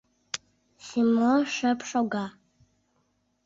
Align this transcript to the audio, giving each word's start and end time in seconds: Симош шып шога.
Симош 0.85 1.47
шып 1.57 1.79
шога. 1.89 2.25